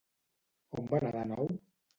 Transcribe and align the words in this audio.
On 0.79 0.89
va 0.95 1.03
anar 1.03 1.13
de 1.19 1.27
nou? 1.35 1.55